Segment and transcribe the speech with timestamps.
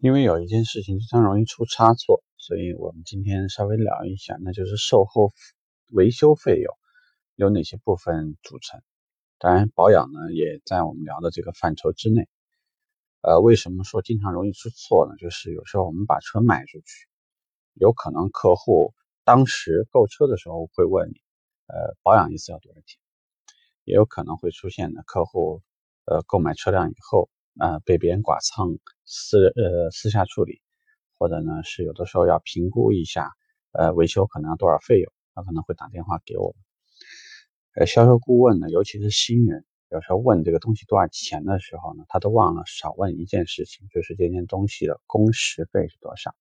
[0.00, 5.32] 因为有一件事情经常容易出差错，所以我们今天稍微聊一下，那就是售后
[5.90, 6.72] 维修费用
[7.34, 8.80] 有哪些部分组成。
[9.38, 12.28] 当然，保养呢也在我们聊的这个范畴之内。
[13.22, 15.16] 呃，为什么说经常容易出错呢？
[15.18, 17.08] 就是有时候我们把车卖出去，
[17.74, 18.94] 有可能客户
[19.24, 21.20] 当时购车的时候会问你，
[21.66, 23.00] 呃，保养一次要多少钱？
[23.82, 25.60] 也有可能会出现呢，客户
[26.04, 27.28] 呃购买车辆以后。
[27.60, 28.78] 啊，被别人剐蹭，
[29.10, 30.60] 私呃私下处理，
[31.18, 33.32] 或者呢是有的时候要评估一下，
[33.72, 36.56] 呃维修可能要多少费用，他可能会打电话给我们。
[37.72, 46.34] 呃，销售顾问呢，尤其是新人，有时候问这个东西多少钱的时候呢，他都忘了少问一件事情，就是这件东西的工时费是多少。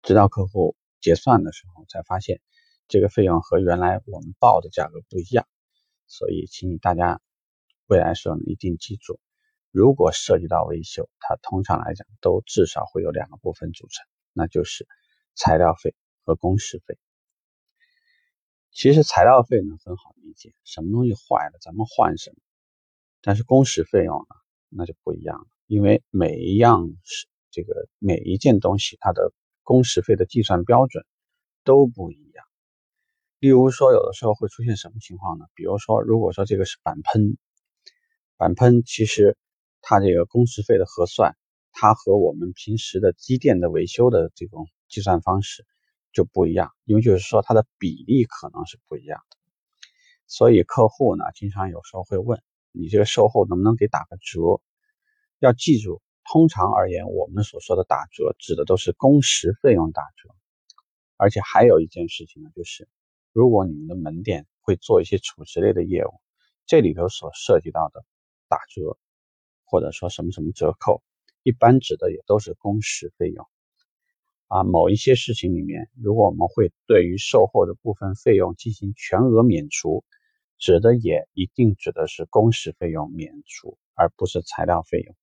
[0.00, 2.40] 直到客户结算的时候，才发现
[2.88, 5.46] 这个费用和原来我们报的价格不一样，
[6.06, 7.20] 所以请你大家。
[7.86, 9.18] 未来时候呢，一定记住，
[9.70, 14.86] 如果涉及到维修，它通常来讲都至少会有两个部分组成，那就是
[15.34, 16.98] 材料费和工时费。
[18.72, 22.36] 其实材料费呢很好理解，什么东西坏了咱们换什么，
[23.20, 24.36] 但是工时费用呢
[24.68, 29.32] 那就不一样了，因为每一样是这个每一件东西它的
[29.62, 31.04] 工时费的计算标准
[31.64, 32.44] 都不一样。
[33.38, 35.46] 例如说，有的时候会出现什么情况呢？
[35.54, 37.36] 比如说，如果说这个是板喷。
[38.36, 39.36] 板喷其实
[39.82, 41.36] 它这个工时费的核算，
[41.72, 45.66] 它和我们平时的机电的维修的这种计算方式
[46.12, 49.36] 就不一样，因为就是说它的比例可能是不一样的。
[50.26, 52.42] 所以客户呢，经常有时候会问
[52.72, 54.60] 你这个售后能不能给打个折？
[55.38, 60.28] 要记住，通常而言，我们所说的打折指的都是工时费用打折。
[61.16, 62.88] 而且还有一件事情呢，就是
[63.32, 66.12] 如果你们的门店会做一些储值类的业务，
[66.66, 68.04] 这里头所涉及到的。
[68.48, 68.98] 打折，
[69.70, 71.02] 或者说什么什么折扣，
[71.44, 73.46] 一般指的也都是工时费用
[74.48, 74.64] 啊。
[74.64, 80.04] 某一些事情里面，如果我们会对于售后的部分费用进行全额免除，
[80.58, 85.14] 指的也一定指的是工时费用免除，而不是材料费用。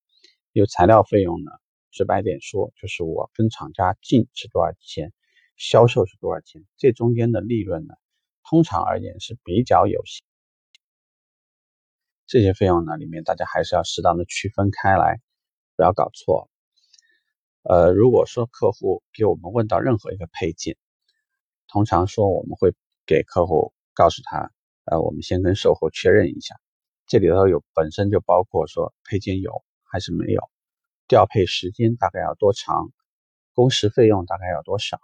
[0.53, 1.51] 因为材料费用呢，
[1.91, 5.11] 直白点说，就是我跟厂家进是多少钱，
[5.57, 7.93] 销售是多少钱，这中间的利润呢，
[8.49, 10.25] 通常而言是比较有限。
[12.27, 15.21] 这些费用呢，里面大家还是要适当的区分开来，
[15.77, 16.49] 不要搞错。
[17.63, 20.75] 呃，如果说客户给我们问到任何一个配件，
[21.69, 24.51] 通常说我们会给客户告诉他，
[24.83, 26.55] 呃，我们先跟售后确认一下，
[27.07, 30.41] 这里头有本身就包括说配件有还是没有，
[31.07, 32.91] 调配时间大概要多长，
[33.53, 34.99] 工时费用大概要多少，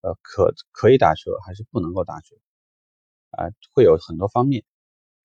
[0.00, 2.34] 呃，可可以打折还是不能够打折，
[3.30, 4.64] 啊，会有很多方面。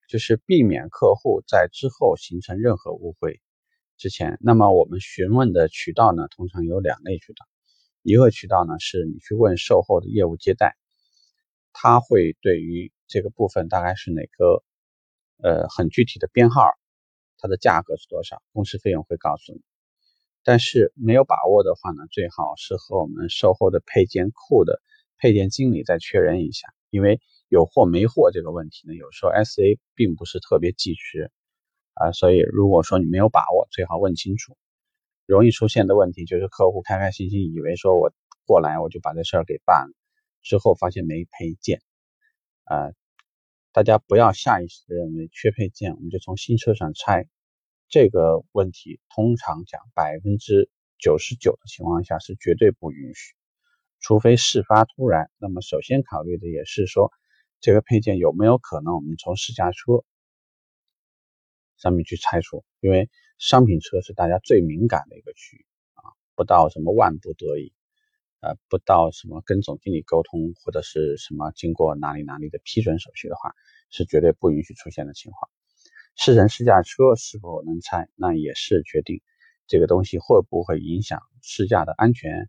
[0.08, 3.40] 就是避免客户在之后形成任何误会
[3.96, 7.44] 之前，那么我们询问的渠道呢，通常有两类渠道。
[8.02, 10.76] 一个渠道呢，是你去问售后的业务接待，
[11.72, 14.62] 他会对于这个部分大概是哪个
[15.42, 16.62] 呃很具体的编号，
[17.38, 19.60] 它的价格是多少，公司费用会告诉你。
[20.44, 24.80] 但是没有把握的话呢，最好是和我们售后的配件库的
[25.18, 27.20] 配件经理再确认一下，因为。
[27.48, 31.30] 有货没货这个问题呢，有时候 S A 并不是特别及时
[31.94, 34.56] 啊，所以如果说你没有把握，最好问清楚。
[35.26, 38.12] 容易出现的问题就是客户开开心心以为说我
[38.46, 39.94] 过来我就把这事儿给办了，
[40.42, 41.80] 之后发现没配件
[42.64, 42.90] 啊，
[43.72, 47.28] 大家不要下意识的认为缺配件我们就从新车上拆，
[47.88, 50.68] 这个问题通常讲百分之
[50.98, 53.34] 九十九的情况下是绝对不允许，
[54.00, 55.30] 除非事发突然。
[55.38, 57.12] 那么首先考虑的也是说。
[57.60, 60.04] 这个配件有没有可能我们从试驾车
[61.76, 62.64] 上面去拆除？
[62.80, 67.72] 因为商品车是大家最敏感的一个区域啊，不到什么万不得已，
[68.40, 73.52] 呃，不到什么跟总经理沟通或者是什么经过哪里哪里的批准手续的话，
[73.90, 75.50] 是绝对不允许出现的情况。
[76.16, 79.20] 试乘试驾车是否能拆，那也是决定
[79.66, 82.48] 这个东西会不会影响试驾的安全，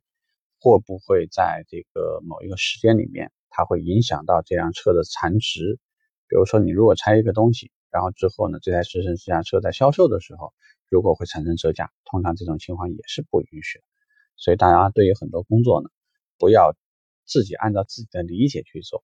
[0.59, 3.31] 会不会在这个某一个时间里面。
[3.57, 5.79] 它会影响到这辆车的残值，
[6.27, 10.53] 比如说你如果拆一个东西，然后之后呢，这台试乘试驾车在销售的时候，
[10.91, 13.83] 如果会产生折价，通常这种情况也是不允许的。
[14.35, 15.89] 所以大家对于很多工作呢，
[16.37, 16.75] 不要
[17.25, 19.03] 自己按照自己的理解去做，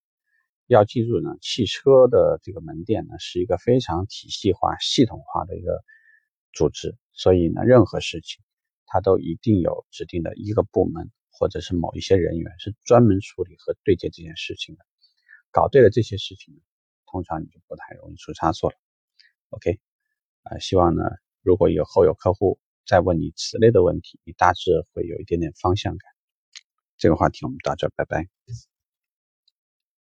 [0.67, 5.83] 要记住呢，汽车的这个门店呢是一个非常体系化、系统化的一个
[6.53, 8.43] 组织，所以呢，任何事情
[8.85, 11.09] 它都一定有指定的一个部门。
[11.33, 14.85] 或者是某一些人员是专门处理和对接这件事情的，
[15.51, 16.61] 搞对了这些事情，
[17.05, 18.77] 通常你就不太容易出差错了。
[19.49, 19.79] OK，
[20.43, 21.03] 啊，希望呢，
[21.41, 26.11] 如果以后有客户再问你此类的问题，你大致会有一点点方向感。
[26.97, 28.72] 这个话题我们到这，拜拜。